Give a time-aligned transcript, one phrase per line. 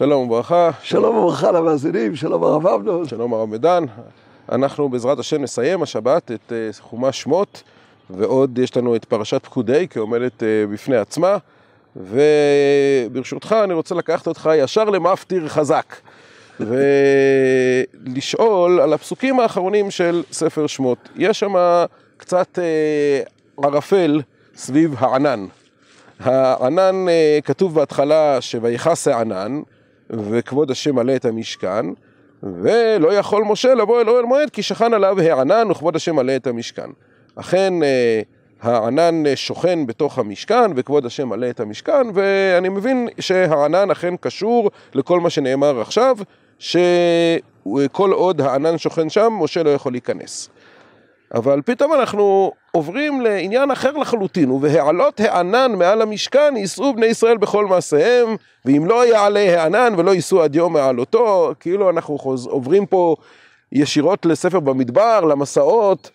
[0.00, 0.70] שלום וברכה.
[0.82, 3.08] שלום וברכה למאזינים, שלום הרב עבדון.
[3.08, 3.84] שלום הרב מדן.
[4.52, 7.62] אנחנו בעזרת השם נסיים השבת את uh, חומש שמות,
[8.10, 11.36] ועוד יש לנו את פרשת פקודי כעומדת uh, בפני עצמה,
[11.96, 15.96] וברשותך אני רוצה לקחת אותך ישר למפטיר חזק,
[18.06, 21.08] ולשאול על הפסוקים האחרונים של ספר שמות.
[21.16, 21.52] יש שם
[22.16, 24.20] קצת uh, ערפל
[24.60, 25.46] סביב הענן.
[26.20, 29.60] הענן uh, כתוב בהתחלה שויכס הענן,
[30.10, 31.86] וכבוד השם מלא את המשכן,
[32.42, 36.46] ולא יכול משה לבוא אל אוהל מועד כי שכן עליו הענן וכבוד השם מלא את
[36.46, 36.90] המשכן.
[37.36, 38.22] אכן אה,
[38.62, 45.20] הענן שוכן בתוך המשכן וכבוד השם מלא את המשכן, ואני מבין שהענן אכן קשור לכל
[45.20, 46.16] מה שנאמר עכשיו,
[46.58, 50.48] שכל עוד הענן שוכן שם, משה לא יכול להיכנס.
[51.34, 57.66] אבל פתאום אנחנו עוברים לעניין אחר לחלוטין, ובהעלות הענן מעל המשכן יישאו בני ישראל בכל
[57.66, 62.46] מעשיהם, ואם לא יעלה הענן ולא יישאו עד יום מעלותו, כאילו אנחנו חוז...
[62.46, 63.16] עוברים פה
[63.72, 66.10] ישירות לספר במדבר, למסעות.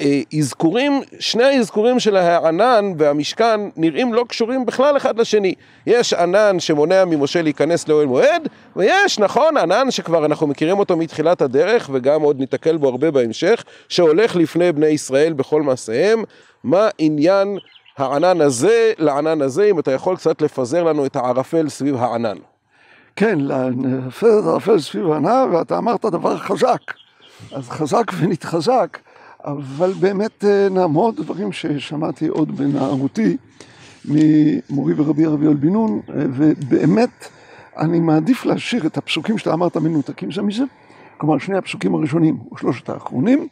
[0.00, 5.54] האזכורים, שני האזכורים של הענן והמשכן נראים לא קשורים בכלל אחד לשני.
[5.86, 11.42] יש ענן שמונע ממשה להיכנס לאוהל מועד, ויש, נכון, ענן שכבר אנחנו מכירים אותו מתחילת
[11.42, 16.24] הדרך, וגם עוד ניתקל בו הרבה בהמשך, שהולך לפני בני ישראל בכל מעשיהם.
[16.64, 17.58] מה עניין
[17.98, 22.36] הענן הזה לענן הזה, אם אתה יכול קצת לפזר לנו את הערפל סביב הענן.
[23.16, 26.80] כן, לפזר את הערפל סביב הענן, ואתה אמרת דבר חזק.
[27.52, 28.98] אז חזק ונתחזק.
[29.44, 33.36] אבל באמת נעמוד דברים ששמעתי עוד בנערותי
[34.04, 37.28] ממורי ורבי רבי יואל בן נון, ובאמת
[37.76, 40.64] אני מעדיף להשאיר את הפסוקים שאתה אמרת מנותקים זה מזה,
[41.18, 43.48] כלומר שני הפסוקים הראשונים ושלושת האחרונים,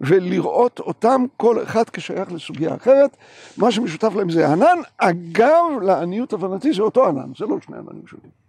[0.00, 3.16] ולראות אותם כל אחד כשייך לסוגיה אחרת.
[3.56, 8.06] מה שמשותף להם זה ענן, אגב לעניות הבנתי זה אותו ענן, זה לא שני עננים
[8.06, 8.42] שונים.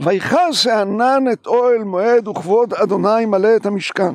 [0.00, 4.14] ויכס הענן את אוהל מועד וכבוד אדוני מלא את המשכן.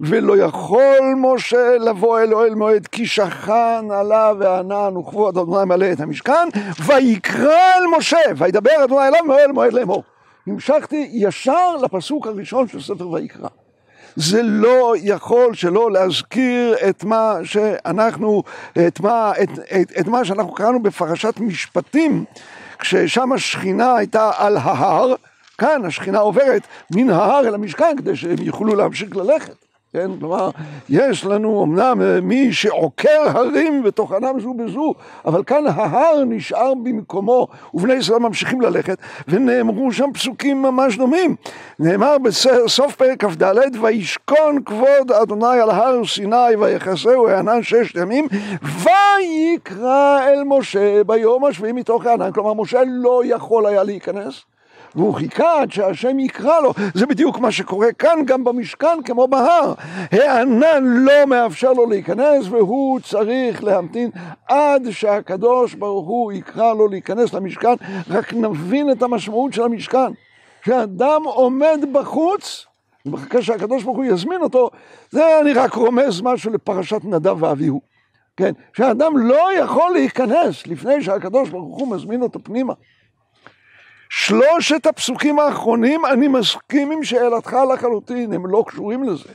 [0.00, 6.00] ולא יכול משה לבוא אל אוהל מועד כי שכן עליו הענן וכבוד אדוני מלא את
[6.00, 6.48] המשכן
[6.86, 10.02] ויקרא אל משה וידבר אדוני אליו מאוהל מועד לאמור.
[10.46, 13.48] המשכתי ישר לפסוק הראשון של ספר ויקרא.
[14.16, 18.42] זה לא יכול שלא להזכיר את מה שאנחנו,
[18.86, 22.24] את מה, את, את, את מה שאנחנו קראנו בפרשת משפטים
[22.78, 25.14] כששם השכינה הייתה על ההר,
[25.58, 26.62] כאן השכינה עוברת
[26.94, 29.71] מן ההר אל המשכן כדי שהם יוכלו להמשיך ללכת.
[29.92, 30.50] כן, כלומר,
[30.88, 34.94] יש לנו אמנם מי שעוקר הרים בתוכנם זו בזו,
[35.24, 38.98] אבל כאן ההר נשאר במקומו, ובני ישראל ממשיכים ללכת,
[39.28, 41.36] ונאמרו שם פסוקים ממש דומים.
[41.78, 48.28] נאמר בסוף פרק כ"ד, וישכון כבוד אדוני על הר סיני, ויחסהו הענן ששת ימים,
[48.62, 52.32] ויקרא אל משה ביום השביעי מתוך הענן.
[52.32, 54.51] כלומר, משה לא יכול היה להיכנס.
[54.96, 56.72] והוא חיכה עד שהשם יקרא לו.
[56.94, 59.74] זה בדיוק מה שקורה כאן גם במשכן כמו בהר.
[60.12, 64.10] הענן לא מאפשר לו להיכנס והוא צריך להמתין
[64.48, 67.74] עד שהקדוש ברוך הוא יקרא לו להיכנס למשכן.
[68.10, 70.12] רק נבין את המשמעות של המשכן.
[70.62, 72.66] כשאדם עומד בחוץ
[73.06, 74.70] ומחכה שהקדוש ברוך הוא יזמין אותו,
[75.10, 77.80] זה אני רק רומז משהו לפרשת נדב ואביהו.
[78.36, 82.72] כן, שהאדם לא יכול להיכנס לפני שהקדוש ברוך הוא מזמין אותו פנימה.
[84.14, 89.28] שלושת הפסוקים האחרונים, אני מסכים עם שאלתך לחלוטין, הם לא קשורים לזה.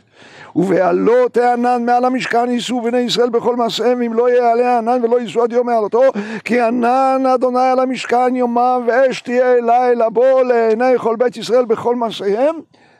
[0.55, 5.43] ובעלות הענן מעל המשכן יישאו בני ישראל בכל מעשיהם, אם לא יעלה הענן ולא יישאו
[5.43, 6.01] עד יום מעלתו,
[6.45, 11.95] כי ענן אדוני על המשכן יומם, ואש תהיה לילה בו לעיני כל בית ישראל בכל
[11.95, 12.55] מעשיהם.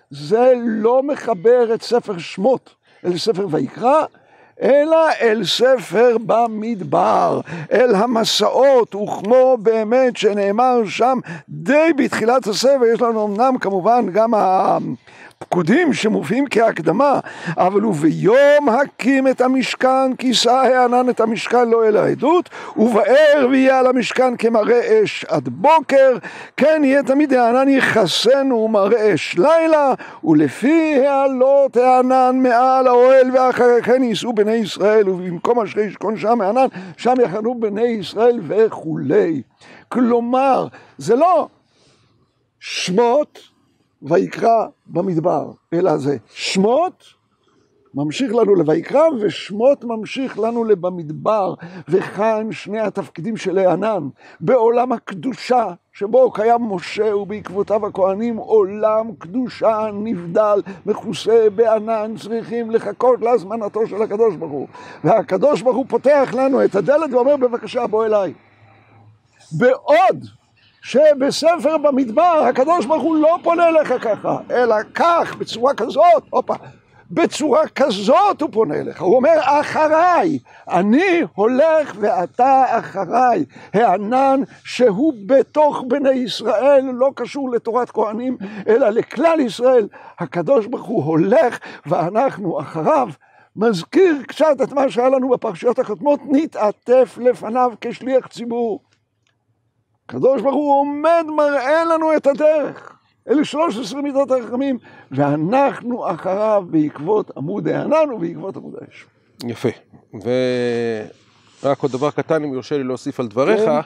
[0.10, 4.06] זה לא מחבר את ספר שמות אל ספר ויקרא,
[4.62, 7.42] אלא אל ספר במדבר,
[7.72, 11.20] אל המסעות, וכמו באמת שנאמר שם
[11.50, 14.34] די בתחילת הספר, יש לנו אמנם כמובן גם
[15.48, 17.20] הפקודים שמופיעים כהקדמה,
[17.58, 23.88] אבל וביום הקים את המשכן, כיסה הענן את המשכן לא אל העדות, ובער ויהיה על
[23.88, 26.18] המשכן כמראה אש עד בוקר,
[26.58, 29.94] כן יהיה תמיד הענן יכסנו ומראה אש לילה,
[30.24, 36.68] ולפי העלות הענן מעל האוהל ואחרי כן יישאו בני ישראל, ובמקום אשר ישכון שם הענן,
[36.98, 39.42] שם יחנו בני ישראל וכולי.
[39.90, 40.68] כלומר,
[40.98, 41.48] זה לא
[42.60, 43.57] שמות
[44.02, 47.04] ויקרא במדבר, אלא זה שמות
[47.94, 51.54] ממשיך לנו לויקרא, ושמות ממשיך לנו לבמדבר,
[51.90, 54.08] וכאן שני התפקידים של הענן,
[54.40, 63.88] בעולם הקדושה, שבו קיים משה ובעקבותיו הכהנים, עולם קדושה נבדל, מכוסה בענן, צריכים לחכות להזמנתו
[63.88, 64.68] של הקדוש ברוך הוא.
[65.04, 68.34] והקדוש ברוך הוא פותח לנו את הדלת ואומר, בבקשה, בוא אליי.
[69.52, 70.26] בעוד
[70.88, 76.54] שבספר במדבר הקדוש ברוך הוא לא פונה אליך ככה, אלא כך, בצורה כזאת, הופה,
[77.12, 80.40] בצורה כזאת הוא פונה אליך, הוא אומר אחריי,
[80.70, 88.38] אני הולך ואתה אחריי, הענן שהוא בתוך בני ישראל, לא קשור לתורת כהנים,
[88.68, 89.88] אלא לכלל ישראל,
[90.20, 93.10] הקדוש ברוך הוא הולך ואנחנו אחריו,
[93.56, 98.87] מזכיר קצת את מה שהיה לנו בפרשיות הקודמות, נתעטף לפניו כשליח ציבור.
[100.08, 102.98] הקדוש ברוך הוא עומד מראה לנו את הדרך.
[103.30, 104.78] אלה 13 מידות הרחמים,
[105.12, 109.06] ואנחנו אחריו בעקבות עמוד הענן ובעקבות עמוד האש.
[109.44, 109.70] יפה.
[111.64, 113.80] ורק עוד דבר קטן, אם יורשה לי להוסיף על דבריך, כן.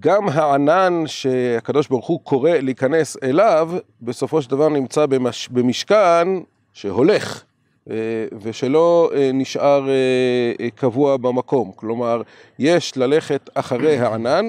[0.00, 3.70] גם הענן שהקדוש ברוך הוא קורא להיכנס אליו,
[4.02, 5.48] בסופו של דבר נמצא במש...
[5.48, 6.28] במשכן
[6.72, 7.44] שהולך.
[7.90, 7.96] אה,
[8.42, 11.72] ושלא אה, נשאר אה, קבוע במקום.
[11.76, 12.22] כלומר,
[12.58, 14.46] יש ללכת אחרי הענן,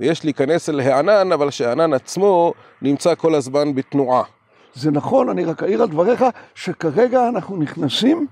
[0.00, 2.52] ויש להיכנס אל הענן, אבל שהענן עצמו
[2.82, 4.22] נמצא כל הזמן בתנועה.
[4.74, 6.24] זה נכון, אני רק אעיר על דבריך,
[6.54, 8.26] שכרגע אנחנו נכנסים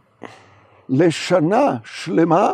[0.89, 2.53] לשנה שלמה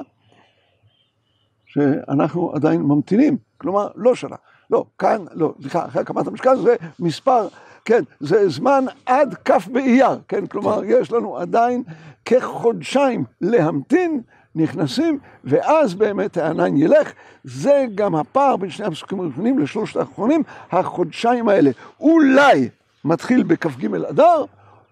[1.66, 3.36] שאנחנו עדיין ממתינים.
[3.58, 4.36] כלומר, לא שנה.
[4.70, 7.48] לא, כאן, לא, סליחה, אחרי הקמת המשכן זה מספר,
[7.84, 11.82] כן, זה זמן עד כ' באייר, כן, כלומר, יש לנו עדיין
[12.24, 14.20] כחודשיים להמתין
[14.54, 17.12] נכנסים, ואז באמת הענן ילך.
[17.44, 20.42] זה גם הפער בין שני הפסוקים הראשונים לשלושת האחרונים,
[20.72, 21.70] החודשיים האלה.
[22.00, 22.68] אולי
[23.04, 24.44] מתחיל בכ"ג אדר,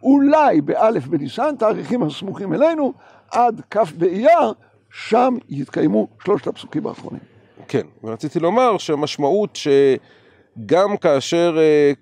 [0.03, 2.93] אולי באלף בניסן, תאריכים הסמוכים אלינו,
[3.31, 4.53] עד כ' באייר,
[4.91, 7.21] שם יתקיימו שלושת הפסוקים האחרונים.
[7.69, 11.93] כן, ורציתי לומר שהמשמעות שגם כאשר אה,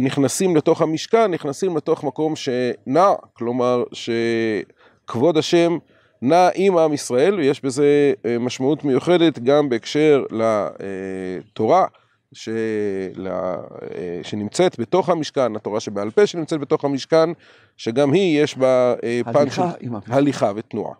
[0.00, 5.78] נכנסים לתוך המשכן, נכנסים לתוך מקום שנע, כלומר שכבוד השם
[6.22, 11.86] נע עם עם ישראל, ויש בזה אה, משמעות מיוחדת גם בהקשר לתורה.
[12.32, 13.28] של...
[13.30, 17.30] אה, שנמצאת בתוך המשכן, התורה שבעל פה שנמצאת בתוך המשכן,
[17.76, 19.62] שגם היא יש בה אה, פן של
[20.06, 20.94] הליכה ותנועה.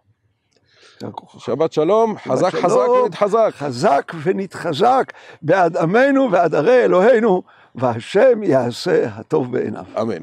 [1.38, 3.50] שבת שלום, חזק חזק ונתחזק.
[3.52, 7.42] חזק ונתחזק בעד עמנו ועד ערי אלוהינו,
[7.74, 9.84] והשם יעשה הטוב בעיניו.
[10.00, 10.22] אמן.